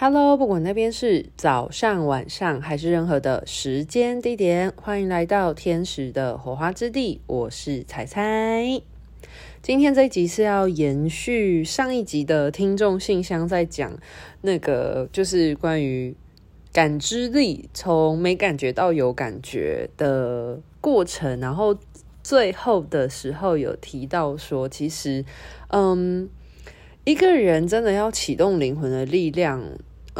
[0.00, 7.20] Hello，不管那边是早上、晚上还是任何的时间地点，欢迎来到天使的火花之地。
[7.26, 8.80] 我是彩彩。
[9.60, 13.98] 今天这一集是要延续上一集的听众信箱，在讲
[14.42, 16.14] 那个就是关于
[16.72, 21.76] 感知力从没感觉到有感觉的过程，然后
[22.22, 25.24] 最后的时候有提到说，其实，
[25.70, 26.30] 嗯，
[27.02, 29.60] 一个人真的要启动灵魂的力量。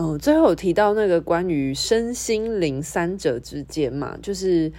[0.01, 4.73] 嗯，最后有提到那个关于身心灵三者之间嘛，就是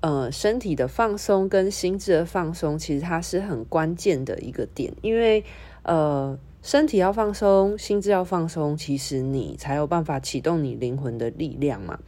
[0.00, 5.44] 呃身体的放松跟心智的放松，其实它是很关键的一个点，因为
[5.82, 11.98] 呃身体要放松，心智要放松，其实你才有办法启动你灵魂的力量嘛。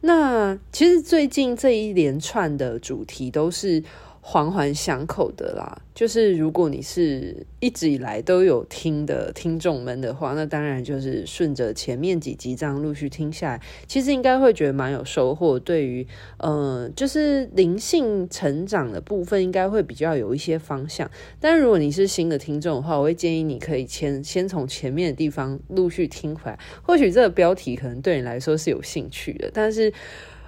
[0.00, 3.82] 那其实最近这一连串的主题都是。
[4.26, 15.58] 环环相扣的啦，就是如果你是一直以来都有听的听众们的话，那当然就是顺着前面几集这样陆续听下来，其实应该会觉得蛮有收获。
[15.60, 16.06] 对于
[16.38, 21.08] 呃，就是灵性成长的部分，应该会比较有一些方向。
[21.38, 29.92] 但如果你是新的听众的话，我会建议你可以先先从前面的地方陆续听回来，或许这个标题可能对你来说是有兴趣的，但是。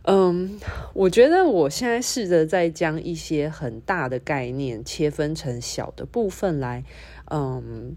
[0.09, 0.61] 嗯，
[0.95, 6.85] 我觉得我现在试着在将一些很大的概念切分成小的部分来，
[7.29, 7.97] 嗯，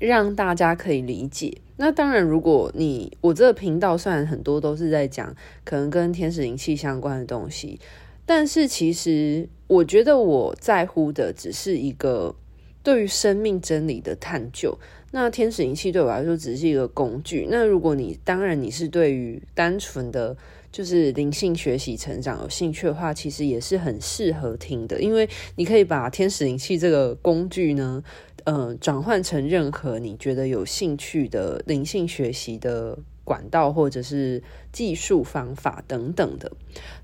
[0.00, 1.58] 让大家可以理解。
[1.76, 5.32] 那当然，如果你我这个频道虽然很多都是在讲
[5.64, 7.78] 可能跟天使灵气相关的东西，
[8.26, 12.34] 但是其实我觉得我在乎的只是一个
[12.82, 14.76] 对于生命真理的探究。
[15.12, 17.46] 那天使灵气对我来说只是一个工具。
[17.48, 20.36] 那如果你当然你是对于单纯的。
[20.76, 28.04] 就是灵性学习成长有兴趣的话，其实也是很适合听的，因为你可以把天使灵气这个工具呢，
[28.44, 36.52] 呃，转换成任何你觉得有兴趣的灵性学习的管道，或者是技术方法等等的。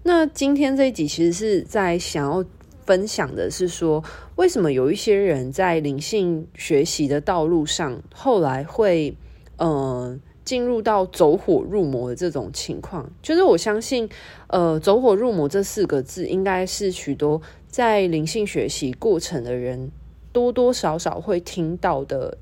[0.03, 2.45] 那今天这一集其实是在想要
[2.85, 4.05] 分享的是说，
[4.37, 9.17] 为什么有一些人在灵性学习的道路上，后来会，
[9.57, 10.21] 呃。
[10.45, 14.09] 进入到走火入魔的这种情况，就是我相信，
[14.49, 19.91] 呃，走火入魔这四个字，应该是许多在灵性学习过程的人
[20.33, 22.39] 多多少少会听到的，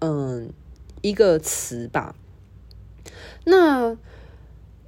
[0.00, 0.52] 嗯，
[1.02, 2.14] 一个词吧。
[3.44, 3.96] 那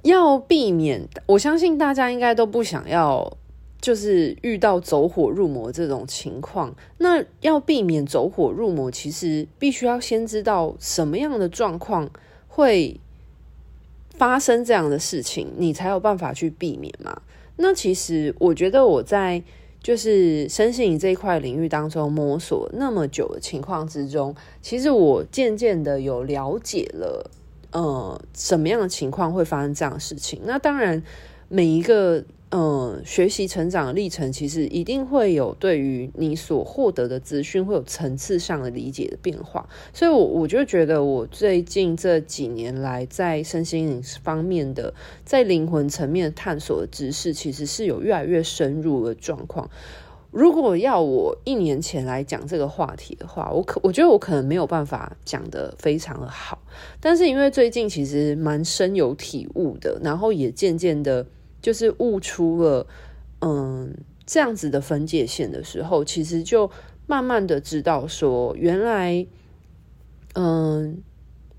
[0.03, 3.37] 要避免，我相信大家应该都不想要，
[3.81, 6.75] 就是遇到走火入魔这种情况。
[6.99, 12.09] 那要避免走火入魔，其实必须要先知道什么样的状况。
[12.55, 12.99] 会
[14.11, 17.19] 发生这样的事情，你才有办法去避免嘛。
[17.55, 19.41] 那其实我觉得我在
[19.81, 27.31] 就是身心灵这一块领域当中摸索那么久的情况之中，其实我渐渐的有了解了，
[27.71, 30.39] 呃，什么样的情况会发生这样的事情。
[30.45, 31.01] 那当然
[31.49, 32.23] 每一个。
[32.55, 44.93] 嗯，学习成长的历程其实一定会有对于你所获得的资讯会有层次上的理解的变化，所以我我就觉得我最近这几年来在身心灵方面的，
[45.25, 49.67] 在灵魂层面探索的知识，其实是有越来越深入的状况。
[50.29, 56.61] 如果要我一年前来讲这个话题的话，我可我觉得我可能没有办法讲得非常的好，
[56.99, 61.25] 但是因为最近其实蛮深有体悟的，然后也渐渐的。
[61.63, 62.85] 就是悟出了，
[63.39, 66.69] 嗯，这样子的分界线的时候，其实就
[67.07, 69.25] 慢慢的知道说，原来，
[70.35, 71.01] 嗯，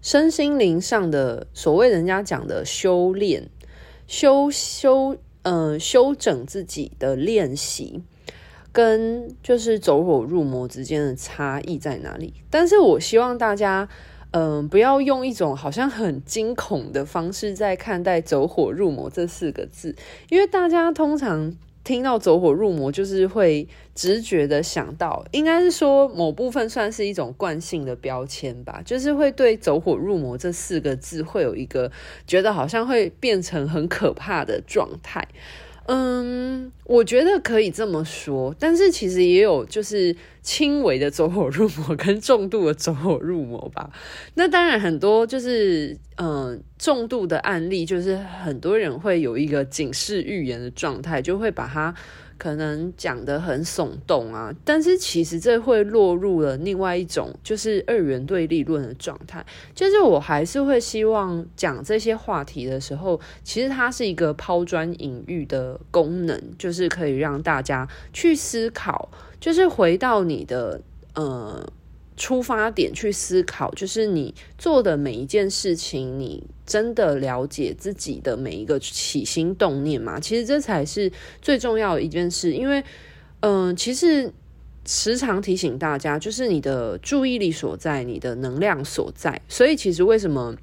[0.03, 3.48] 身心灵上的所谓人家讲的修炼、
[4.06, 8.03] 修修，嗯，修整自己的练习，
[8.71, 12.34] 跟就是走火入魔之间的差异在哪里？
[12.50, 13.88] 但是我希望大家。
[14.37, 19.95] 嗯，不要用一种好像很惊恐的方式在看待“走火入魔”这四个字，
[20.28, 31.92] 因为大家通常听到“走火入魔”，就是会直觉的想到，应该是说某部分算是一种惯性的标签吧，就是会对“走火入魔”这四个字会有一个
[32.27, 35.28] 觉得好像会变成很可怕的状态。
[35.86, 43.91] 嗯，我觉得可以这么说，但是其实也有就是轻微的走火入魔跟重度的走火入魔吧。
[44.34, 51.95] 那当然很多就是嗯重度的案例，就是很多人会有一个警示预言的状态，就会把它。
[52.45, 59.43] 可能讲得很耸动啊，但是其实这会落入了另外一种，就是二元对立论的状态。
[59.75, 69.09] 就是我还是会希望讲这些话题的时候，其实它是一个抛砖引玉的功能，就是可以让大家去思考，
[69.41, 70.79] 就是回到你的
[71.15, 71.67] 呃
[72.16, 80.21] 出发点去思考，就是你做的每一件事情，你真的了解自己的每一个起心动念吗？
[80.21, 81.11] 其实这才是
[81.43, 82.84] 最重要的一件事，因为，
[83.41, 84.33] 嗯、其实
[84.87, 89.43] 时常提醒大家，就是你的注意力所在，你的能量所在。
[89.49, 90.57] 所以，其实为什么，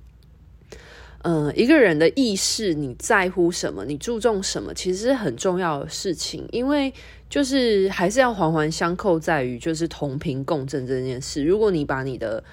[1.24, 6.94] 嗯、一个人的意识，你在乎什么，你注重什么，其实是很重要的事情，因为。
[7.32, 11.42] 就是还是要环环相扣，在于就是同频共振这件事。
[11.46, 12.44] 如果你把你的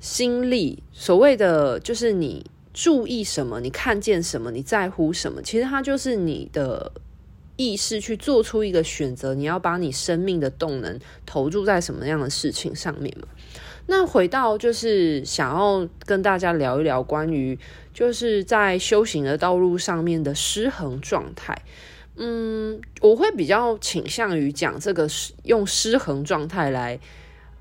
[0.00, 2.42] 心力，所谓的就是你
[2.72, 6.90] 注意什么，你看见什么，你在乎什么，其实它就是你的
[7.56, 9.34] 意识去做出一个选择。
[9.34, 13.28] 你要把你生命的动能投注在什么样的事情上面嘛？
[13.84, 17.58] 那回到就是想要跟大家聊一聊关于
[17.92, 21.60] 就是在修行的道路上面的失衡状态。
[22.16, 25.08] 嗯，我会比较倾向于讲这个
[25.44, 27.00] 用失衡状态来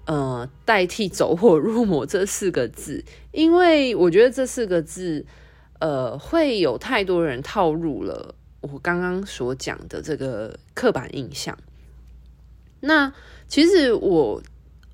[0.05, 5.25] 呃代替走火入魔这四个字，因为我觉得这四个字
[5.79, 11.57] 呃会有太多人套入了我刚刚所讲的这个刻板印象。
[12.81, 13.13] 那
[13.47, 14.41] 其实我。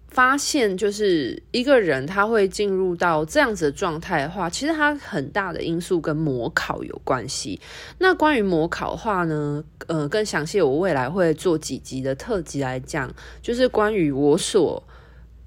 [0.10, 7.60] 发现就是一个人他会进入到这样子的状态的话，其实他很大的因素跟模考有关系。
[8.00, 14.82] 那关于模考的话呢，呃，更详细，我未来会做几集的特辑来讲，就是关于我所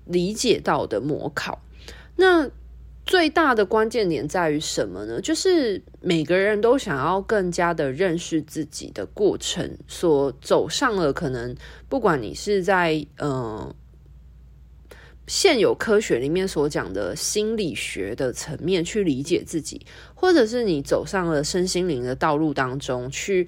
[0.05, 1.61] 理解到的模考。
[2.17, 2.49] 那
[3.07, 5.21] 最大的关键点在于什么呢？
[5.21, 11.57] 就是每个人都想要更加的认识自己的过程，所走上了可能，
[11.89, 13.31] 不管你是在嗯。
[13.31, 13.75] 呃
[15.31, 19.81] 现有科学里面所讲的心理学的层面去理解自己，
[20.13, 23.47] 或者是你走上了身心灵的道路当中去。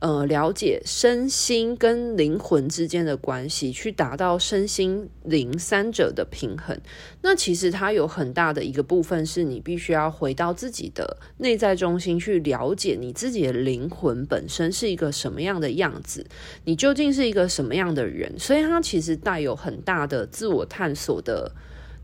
[0.00, 6.80] 呃，了解身心跟灵魂之间的关系，去达到身心灵三者的平衡。
[7.20, 16.24] 那其实它有很大的一个部分，是你必须要回到自己的内在中心去了解你自己的灵魂本身是一个什么样的样子，
[16.64, 18.38] 你究竟是一个什么样的人。
[18.38, 21.52] 所以它其实带有很大的自我探索的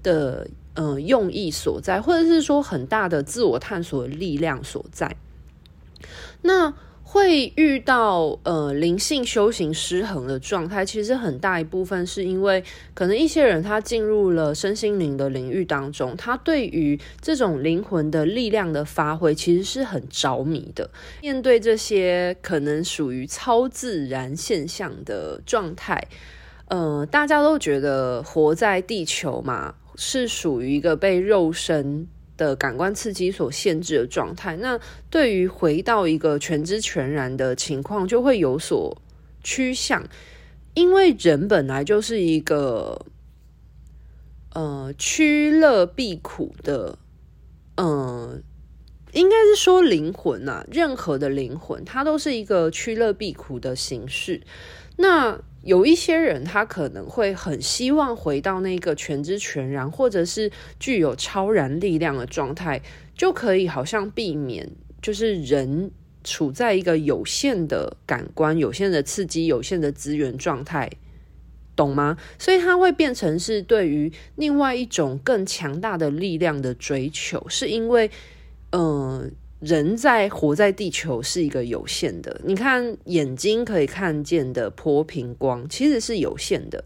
[0.02, 5.16] 的呃用意所在，或者是说很大的自我探索的力量所在。
[6.42, 6.74] 那。
[7.16, 20.90] 会遇到呃灵性修行失衡的状态，其实很大一部分是因为可能一些人他进入了身心灵的领域当中，他对于这种灵魂的力量的发挥其实是很着迷的。
[21.22, 25.98] 面对这些可能属于超自然现象的状态，
[26.68, 32.06] 呃，大家都觉得活在地球嘛，是属于一个被肉身。
[32.36, 34.78] 的感官刺激所限制的状态，那
[35.10, 39.00] 对于回到一个全知全然的情况，就会有所
[39.42, 40.06] 趋向，
[40.74, 43.06] 因为人本来就是一个
[44.52, 46.98] 呃趋乐避苦的，
[47.76, 48.38] 呃，
[49.12, 54.42] 应该是说灵魂啊，任何的灵魂，它都是一个趋乐避苦的形式，
[54.96, 55.40] 那。
[55.66, 60.48] 有一些人，他可能会很希望回到那个全知全然，或者是
[60.78, 62.80] 具有超然力量的状态，
[63.16, 64.70] 就可以好像避免，
[65.02, 65.90] 就是人
[66.22, 70.88] 处在一个有限的感官、有限的刺激、有限的资源状态，
[71.74, 72.16] 懂吗？
[72.38, 78.08] 所以他会变成是对于另外一种更强大的力量的追求，是因为，
[78.70, 86.84] 嗯、人在活在地球是一个有限的，你看眼睛可以看见的波频光其实是有限的，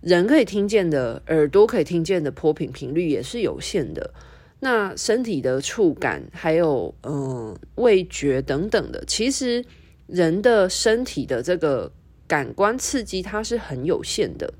[0.00, 4.14] 人可以听见的耳朵可以听见的波频频率也是有限的。
[4.60, 9.64] 那身体的触感还有嗯、味觉等等的，其实
[10.06, 11.92] 人的身体的这个
[12.26, 14.54] 感官刺激它是很有限的。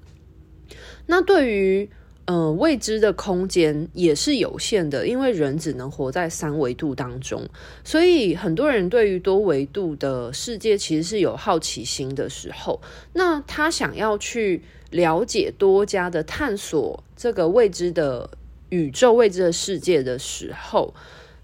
[1.06, 1.88] 那对于
[2.26, 7.48] 呃，未知的空间也是有限的，因为人只能活在三维度当中，
[7.84, 12.80] 所以很多人对于多维度的世界其实是有好奇心的时候，
[13.12, 18.28] 那他想要去了解多加的探索这个未知的
[18.70, 20.92] 宇宙、未知的世界的时候，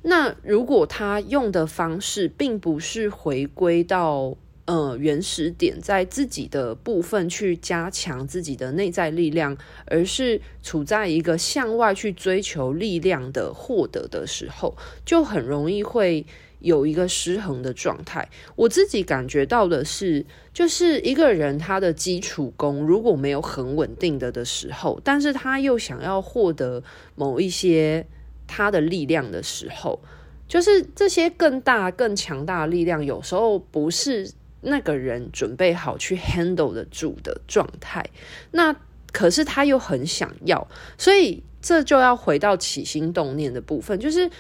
[0.03, 4.37] 那如果他用的方式并不是回归到。
[4.65, 16.25] 呃，原始点在自己的部分去加强自己的内在力量，而是处在一个向外去追求力量的获得的时候，就很容易会
[16.61, 18.29] 有一个失衡的状态。
[18.55, 26.85] 我自己感觉到的是，就是一个人他的基础功如果没有很稳定的的时候，但是他又想要获得
[27.17, 28.07] 某一些
[28.47, 29.99] 他的力量的时候，
[30.47, 34.31] 就是这些更大、更强大的力量，有时候不是。
[34.63, 38.05] 那个人准备好去 handle 得住的状态，
[38.53, 38.75] 那
[39.13, 40.67] 可是他又很想要，
[40.97, 44.31] 所以这就要回到起心动念的部分，就是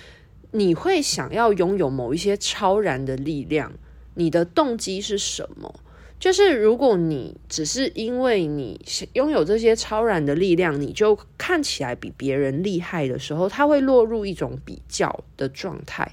[0.52, 3.72] 你会想要拥有某一些超然的力量，
[4.14, 5.74] 你的动机是什么？
[6.18, 8.80] 就是如果你只是因为你
[9.14, 16.12] 拥有这些超然的力量，你就看起来比别人厉害的时候，他会落入一种比较的状态。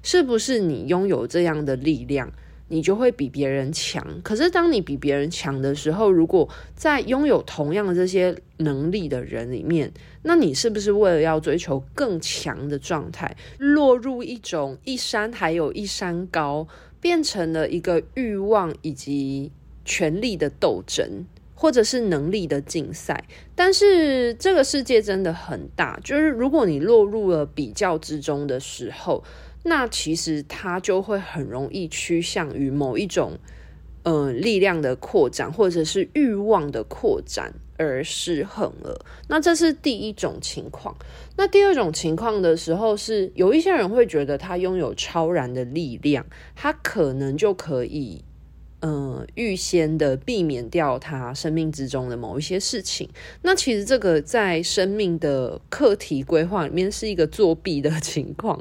[0.00, 2.32] 是不是你拥有这样的力量，
[2.68, 4.04] 你就会比别人强？
[4.22, 16.68] 可是当你比别人强的时候，如果在拥有同样的这些能力的人里面，那你是不是为了要追求更强的状态，落入一种一山还有一山高？
[17.00, 19.52] 变成了一个欲望以及
[19.84, 23.24] 权力的斗争，或者是能力的竞赛。
[23.54, 29.22] 但是这个世界真的很大，就是如果你落入了比较之中的时候，
[29.68, 33.38] 那其实它就会很容易趋向于某一种，
[34.02, 37.52] 呃，力量的扩展，或者是欲望的扩展。
[37.80, 40.96] 而失衡了，那这是第一种情况。
[41.36, 48.24] 那第二种情况的时候是，有一些人会觉得他拥有超然的力量，他可能就可以，
[48.80, 53.08] 嗯、预先的避免掉他生命之中的某一些事情。
[53.42, 58.60] 那其实这个在生命的课题规划里面是一个作弊的 情况。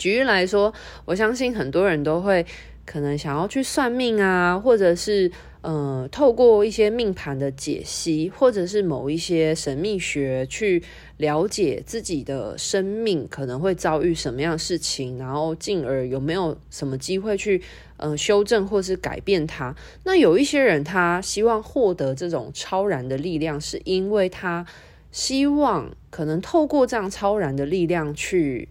[0.00, 2.44] 举例来说，我相信很多人都会
[2.84, 5.30] 可能想要去算命啊，或者是。
[5.62, 10.82] 呃，透过一些命盘的解析，或者是某一些神秘学去
[11.18, 17.60] 了解自己的生命可能会遭遇什么样的事情，然后进而有没有什么机会去
[17.98, 19.76] 呃修正或是改变它。
[20.04, 24.64] 那有一些人他希望获得这种超然的力量，是因为他
[25.12, 28.66] 希望可能透过这样超然的力量去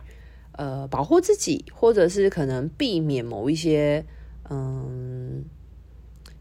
[0.60, 4.06] 呃保护自己，或者是可能避免某一些
[4.52, 5.46] 嗯。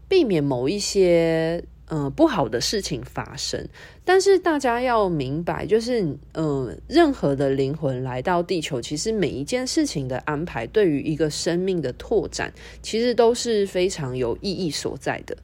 [0.09, 3.63] 避免某一些呃不好的事情发生，
[4.03, 15.37] 但是大家要明白，就是呃任何的灵魂来到地球，其实每一件事情的安排，对于一个生命的拓展，其实都是非常有意义所在的。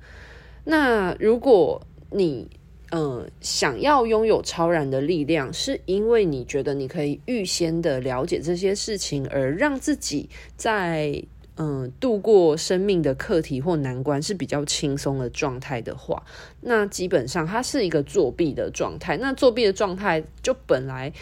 [0.64, 1.80] 那如果
[2.10, 2.50] 你
[2.92, 11.24] 嗯想要拥有超然的力量，是因为你觉得你可以预先的了解这些事情，而让自己在。
[11.58, 16.22] 嗯，度过生命的课题或难关是比较轻松的状态的话，
[16.60, 19.16] 那基本上它是一个作弊的状态。
[19.16, 21.14] 那作弊的状态就本来。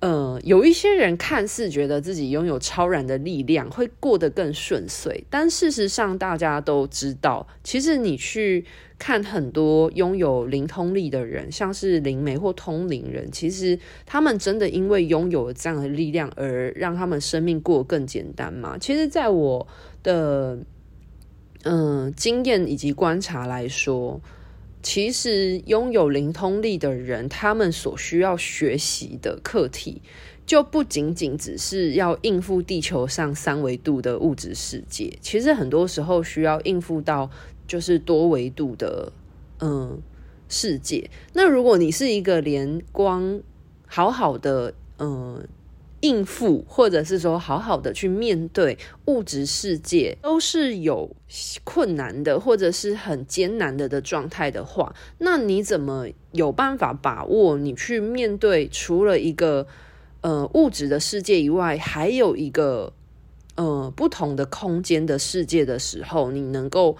[0.00, 8.64] 呃，有一些人看似觉得自己拥有超然的力量，会过得更顺遂，但事实上大家都知道，其实你去
[8.98, 18.78] 看很多拥有灵通力的人，像是灵媒或通灵人，其实他们真的因为拥有了这样的力量而让他们生命过得更简单吗？
[18.80, 19.66] 其实，在我
[20.02, 20.58] 的
[21.64, 24.18] 嗯、经验以及观察来说。
[24.82, 30.00] 其实拥有灵通力的人，他们所需要学习的课题，
[30.46, 35.16] 就不仅仅只是要应付地球上三维度的物质世界。
[35.20, 37.30] 其实很多时候需要应付到
[37.66, 39.12] 就是多维度的
[39.60, 40.00] 嗯
[40.48, 41.10] 世界。
[41.34, 43.40] 那如果你是一个连光
[43.86, 45.46] 好好的嗯。
[46.00, 51.14] 应付，或者是说好好的去面对物质世界，都是有
[51.62, 59.66] 困难的，或者是很艰难的的状态的话，那你怎么有办法把握你去面对除了一个
[60.22, 62.94] 呃物质的世界以外，还有一个
[63.56, 66.96] 呃不同的空间的世界的时候，你能够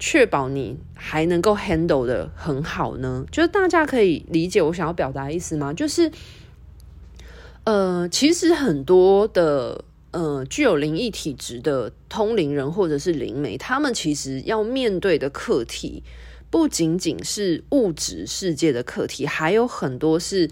[0.00, 3.24] 确保你还能够 handle 得很好呢？
[3.30, 5.72] 就是大家可以理解我想要表达的意思吗？
[5.72, 6.10] 就是。
[7.64, 16.02] 呃，其实很多的呃具有灵异体质的通灵人或者是灵媒，他们其实要面对的课题
[16.50, 20.50] 不仅仅是物质世界的课题，还有很多是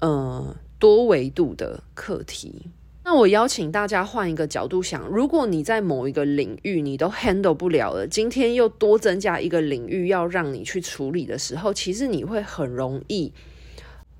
[0.00, 2.66] 呃多维度的课题。
[3.04, 13.32] 那我邀请大家换一个角度想，如果你在某一个领域你都 handle 不了了，今天又多增加一个领域要让你去处理的时候，其实你会很容易。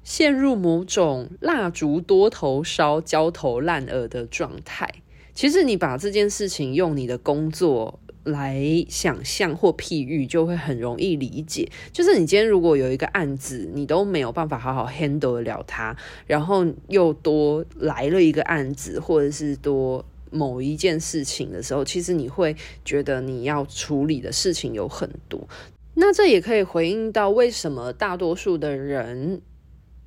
[0.06, 4.88] 陷入某种蜡烛多头烧、焦头烂额的状态。
[5.34, 8.56] 其实，你把这件事情用你的工作来
[8.88, 11.68] 想象或譬喻，就会很容易理解。
[11.92, 15.96] 就是你今天如果有一个案子，你都没有办法好好 handle 得了它，
[16.28, 25.48] 然后又多来了一个案子，或者是多某一件事情的时候，其实你会觉得你要处理的事情有很多。
[25.94, 29.42] 那这也可以回应到为什么大多数的人。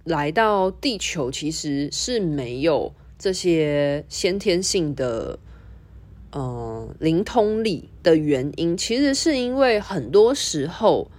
[0.09, 5.37] 来到地球其实是没有这些先天性的，
[6.31, 11.11] 呃，灵通力的原因，其实是因为很多时候，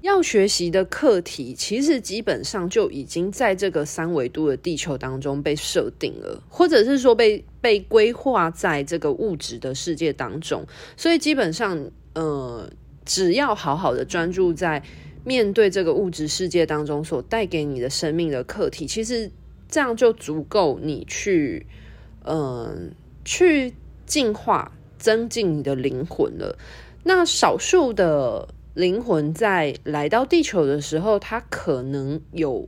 [0.00, 10.64] 要学习的课题，其实基本上就已经在这个三维度的地球当中被设定了，或者是说被被规划在这个物质的世界当中。
[10.96, 11.78] 所以基本上，
[12.14, 12.70] 呃，
[13.04, 14.82] 只要好好的专注在
[15.24, 19.30] 面对这个物质世界当中所带给你的生命的课题，其实
[19.68, 21.66] 这样就足够你去，
[22.24, 22.92] 嗯、
[23.24, 23.74] 去
[24.06, 26.58] 进化、增进你的灵魂了。
[27.04, 28.48] 那少数的。
[28.74, 32.66] 灵魂在来到地球的时候，他可能有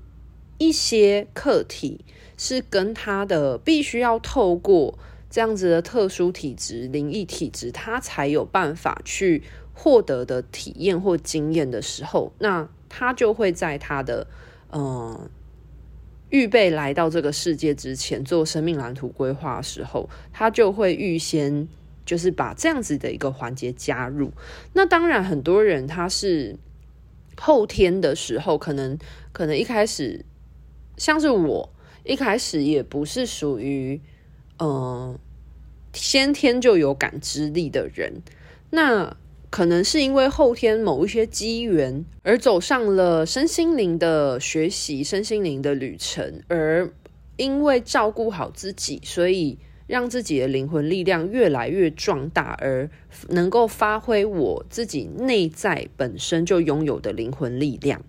[0.59, 2.05] 一些课题
[2.37, 4.99] 是跟他的必须要透过
[5.31, 9.43] 这样子的特殊体质、灵异体质，他才有办法去
[9.75, 14.27] 获得的体验或经验的时候，那他就会在他的
[14.73, 15.29] 嗯
[16.31, 21.69] 预备来到这个世界之前做生命蓝图规划的时候，他就会预先。
[22.07, 24.31] 就是把这样子的一个环节加入，
[24.75, 26.55] 那当然很多人他是
[27.35, 28.99] 后天的时候，可能
[29.33, 30.23] 可能一开始
[30.99, 31.73] 像是我
[32.05, 33.99] 一开始也不是属于
[34.59, 35.19] 嗯、
[35.95, 38.21] 先天就有感知力的人，
[38.69, 39.17] 那
[39.55, 46.93] 可能是因为后天某一些机缘而走上了身心灵的学习、身心灵的旅程，而
[47.37, 49.57] 因为照顾好自己，所以。
[49.87, 52.89] 让自己的灵魂力量越来越壮大，而
[53.29, 58.01] 能够发挥我自己内在本身就拥有的灵魂力量。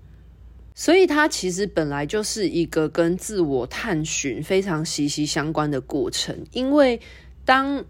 [0.73, 6.45] 所以，它其实本来就是一个跟自我探寻非常息息相关的过程。
[6.53, 6.97] 因为
[7.43, 7.83] 当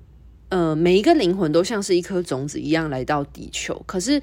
[0.50, 4.22] 呃每一个灵魂都像是一颗种子一样来到地球，可是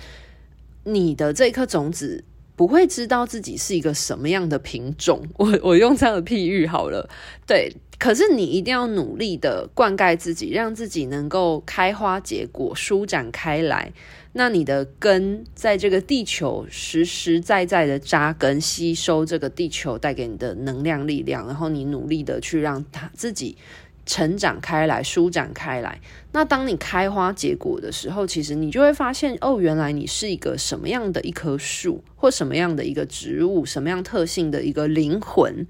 [0.85, 2.25] 你的这颗种子
[2.57, 5.23] 不会知道自己是一个什么样的品种。
[5.39, 7.09] 我我用这样的譬喻好了，
[7.47, 7.75] 对。
[7.99, 13.93] 可是你一定要努力的灌溉自己，让自己能够开花结果、舒展开来。
[14.33, 23.57] 那你的根在这个地球实实在在的扎根，吸收这个地球带给你的能量力量，然后你努力的去让它自己
[24.05, 26.01] 成长开来、舒展开来。
[26.33, 35.67] 那当你开花结果的时候，其实你就会发现，哦，原来你是一个什么样的一棵树，或什么样的一个植物，什么样特性的一个灵魂。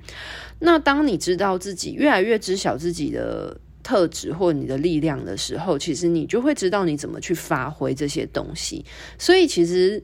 [0.61, 8.85] 那当你知道自己越来越知晓自己的特质或你的力量的时候，其实你就会知道你怎么去发挥这些东西。
[9.19, 10.03] 所以其实，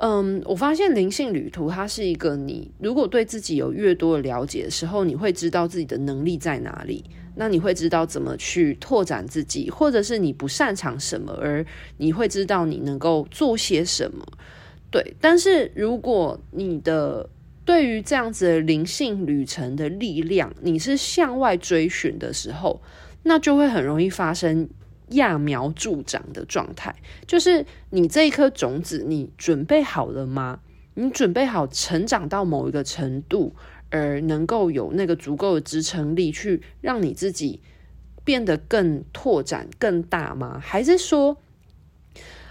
[0.00, 7.04] 嗯，我发现灵性旅途它是一个你如果对自己有越多的了解的时候，你会知道自己的能力在哪里。
[7.40, 11.64] 那你会知道怎么去拓展自己，或者是你不擅长什么，而
[11.96, 14.26] 你会知道你能够做些什么。
[14.90, 17.28] 对，但是如果你的
[17.64, 22.80] 对于这样子的灵性旅程的力量，你是向外追寻的时候，
[23.22, 24.68] 那就会很容易发生
[25.10, 26.94] 揠苗助长的状态。
[27.26, 30.60] 就是你这一颗种子，你准备好了吗？
[30.94, 33.54] 你准备好成长到某一个程度，
[33.88, 37.60] 而能够有那个足够的支撑力，去让你自己
[38.24, 40.60] 变得更拓展、更大吗？
[40.60, 41.36] 还是说，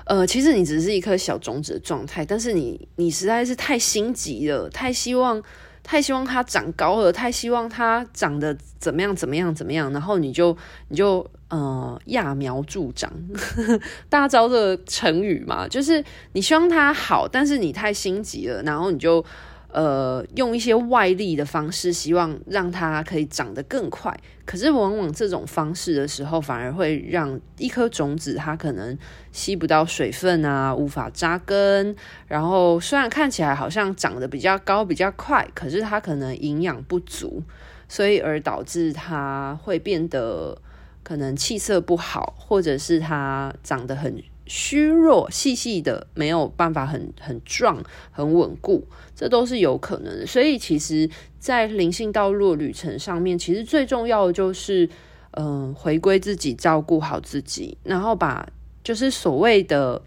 [0.05, 5.43] 呃，其实你只是一颗小种子的状态，但是你你实在是太心急了，太希望
[5.83, 10.55] 太希望它长高了，太希望它长得怎么样怎么样怎么样，然后你就
[10.87, 13.11] 你就呃揠苗助长，
[14.09, 15.67] 大家知道这个成语嘛？
[15.67, 19.23] 就是你希望它好，但是你太心急了，然后你就。
[19.69, 24.17] 呃，用一些外力的方式，希望让它可以长得更快。
[24.45, 28.97] 可是，往往这种方式的时候，反而会让一颗种子它可能
[29.33, 31.93] 吸不到水分啊，无法扎根。
[32.27, 37.43] 然后，虽然看起来好像长得比较高、比较快，可是它可能营养不足，
[37.89, 40.59] 所以而导致它会变得
[41.07, 44.21] 可能气色不好，或者是他长得很。
[44.49, 50.25] 虚弱、细细的，没有办法很很壮、很稳固，这都是有可能的。
[50.25, 54.87] 所以，其实，在灵性道路旅程上面，其实最重要的就是，
[55.31, 58.47] 嗯、回归自己，照顾好自己，然后把
[58.83, 60.01] 就是所谓的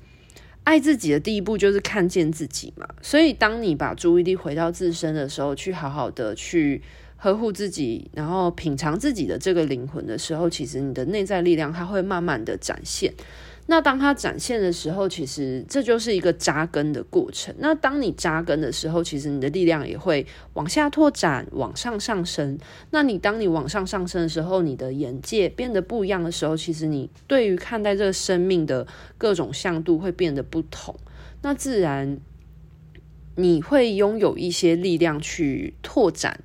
[0.65, 2.89] 爱自己的第一步，就是看见自己嘛。
[3.03, 6.81] 所以，当你把注意力回到自身的时候，去好好的去
[7.23, 13.13] 呵护自己，然后品尝自己的这个灵魂的时候，其实你的内在力量它会慢慢的展现。
[13.67, 17.55] 那当它展现的时候，其实这就是一个扎根的过程。
[17.59, 22.59] 那当你扎根的时候，其实你的力量也会往下拓展，往上上升。
[22.91, 28.87] 那你当你往上上升的时候，你的眼界变得不一样的时候，其实你对于看待这个生命的
[29.19, 30.97] 各种向度会变得不同。
[31.43, 32.19] 那自然
[33.37, 36.41] 你会拥有一些力量去拓展。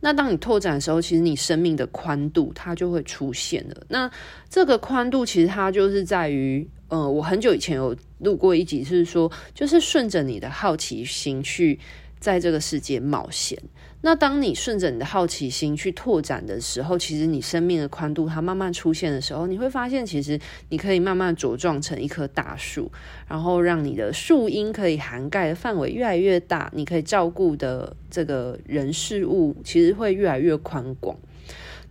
[0.00, 3.76] 那当你拓展的时候，其实你生命的宽度它就会出现了。
[3.88, 4.10] 那
[4.48, 11.78] 这个宽度其实它就是在于，呃，我很久以前有录过一集，是说就是顺着你的好奇心去
[12.20, 13.58] 在这个世界冒险。
[14.06, 20.38] 那当你顺着你的好奇心去拓展的时候，其实你生命的宽度它慢慢出现的时候，你会发现，其实
[20.68, 22.92] 你可以慢慢茁壮成一棵大树，
[23.26, 31.18] 然后让你的树荫可以涵盖的范围越来越大，你可以照顾的这个人事物其实会越来越宽广。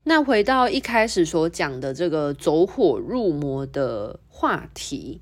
[0.06, 5.20] 那回到一开始所讲的这个走火入魔的话题。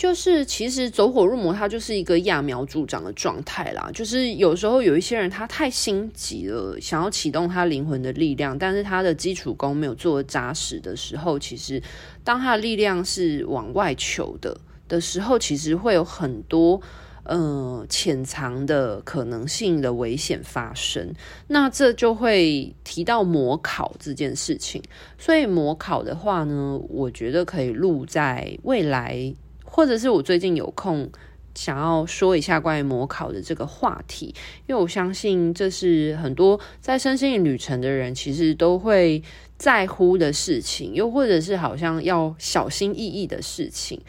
[0.00, 3.90] 就是其实走火入魔，它就是一个揠苗助长的状态啦。
[3.92, 11.82] 就是有时候有一些人他太心急了，想要启动他灵魂的力量，但是他的基础功没有做扎实的时候，其实
[12.24, 14.58] 当他的力量是往外求的
[14.88, 16.80] 的时候，其实会有很多
[17.24, 21.12] 呃潜藏的可能性的危险发生。
[21.48, 24.82] 那这就会提到模考这件事情。
[25.18, 29.34] 所以模考的话呢，我觉得可以录在未来。
[29.72, 31.08] 或者是我最近有空
[31.54, 34.34] 想要说一下关于模考的这个话题，
[34.66, 39.22] 因为我相信这是很多在身心旅程的人其实都会
[39.56, 44.00] 在乎的事情，又或者是好像要小心翼翼的事情。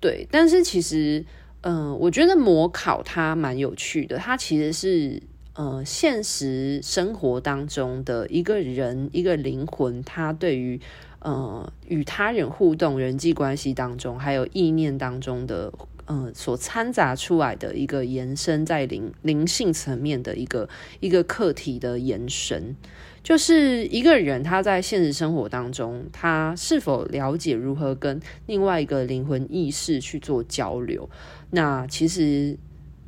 [0.00, 1.24] 对，但是其实，
[1.62, 5.22] 嗯、我觉得模考它蛮有趣的，它其实是
[5.54, 10.80] 呃现实生活当中的一个人一个灵魂，他对于。
[11.24, 15.72] 呃，与他人互动、人际关系当中，还有意念当中的，
[16.04, 20.68] 呃，所掺杂出来的一个延伸，在灵灵性层面的一个
[21.00, 22.76] 一个课题的延伸，
[23.22, 31.08] 就是一个人他在现实生活当中，他是否了解如何跟另外一个灵魂意识去做交流？
[31.52, 32.58] 那其实，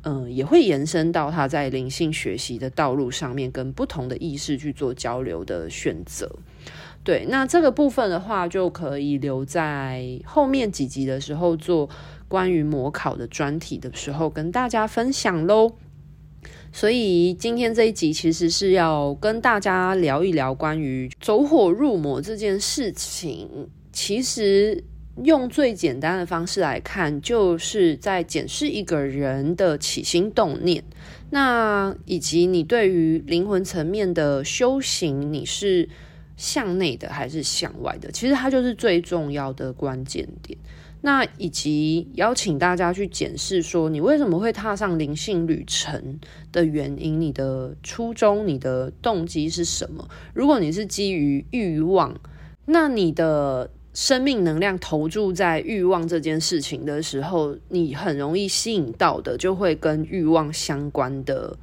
[0.01, 6.35] 嗯、也会延伸到他在灵性学习的道路上面，跟不同的意识去做交流的选择。
[7.07, 11.89] 对，那这个部分的话，就可以留在后面几集的时候做
[12.27, 15.71] 关于模考的专题的时候跟大家分享喽。
[16.73, 23.69] 所以今天这一集其实是要跟大家聊一聊关于走火入魔这件事情。
[23.93, 24.83] 其实
[25.23, 30.83] 用最简单的方式来看，就是在检视一个人的起心动念，
[31.29, 35.87] 那以及你对于灵魂层面的修行，你是。
[36.37, 38.09] 向内的还是向外的？
[38.11, 40.57] 其实它就是最重要的关键点。
[41.01, 46.19] 那以及邀请大家去检视说，你为什么会踏上灵性旅程
[46.51, 50.07] 的原因，你的初衷、你的动机是什么？
[50.33, 52.19] 如果你是基于欲望，
[52.65, 61.57] 那你的生命能量投注在欲望这件事情的时候，你很容易吸引到的就会跟欲望相关的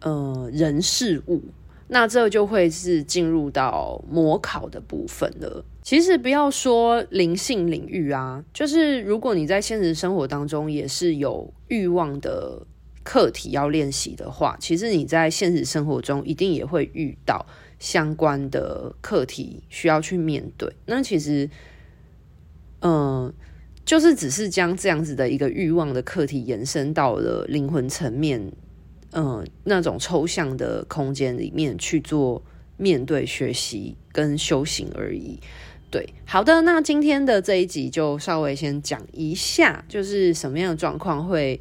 [0.00, 1.42] 呃人事物。
[1.88, 5.64] 那这就会是进入到模考的部分了。
[5.82, 12.66] 其实不要说灵性领域啊，就是如果你在现实生活当中也是有欲望的
[13.04, 17.46] 课题要练习的话，其实你在现实生活中一定也会遇到
[17.78, 20.72] 相关的课题需要去面对。
[20.86, 21.48] 那其实，
[22.80, 23.32] 嗯，
[23.84, 28.52] 就是只是将这样子的一个欲望的课题延伸到了灵魂层面。
[29.18, 32.42] 嗯，那种抽象的空间里面去做
[32.76, 35.40] 面对学习跟修行而已。
[35.90, 41.58] 对，好的，那今天的这一集就稍微先讲一下，就是什么样的状况会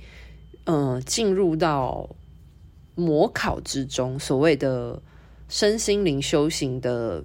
[0.66, 2.10] 嗯进入到
[2.96, 5.02] 模考之中，所谓的
[5.48, 7.24] 身心灵修行的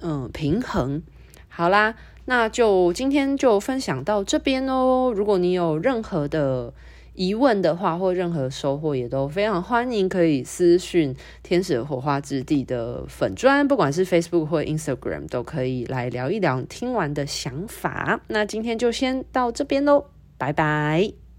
[0.00, 1.00] 嗯平衡。
[1.46, 5.12] 好啦，那就今天就分享到这边哦。
[5.14, 6.74] 如果你有任何的
[7.20, 18.22] 疑问的话，或任何收获，也都非常欢迎，可以私讯天使火花之地的粉砖，不管是 Facebook 或 Instagram，都可以来聊一聊听完的想法。
[18.28, 20.06] 那今天就先到这边喽，
[20.38, 21.29] 拜拜。